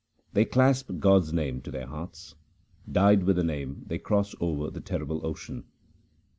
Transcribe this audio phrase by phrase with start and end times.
[0.33, 2.33] They clasp God's name to their hearts.
[2.91, 5.65] Dyed with the Name they cross over the terrible ocean.